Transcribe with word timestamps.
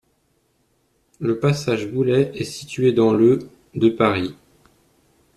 Le 1.19 1.37
passage 1.37 1.87
Boulay 1.87 2.31
est 2.33 2.43
situé 2.43 2.91
dans 2.91 3.13
le 3.13 3.37
de 3.75 3.87
Paris. 3.87 4.33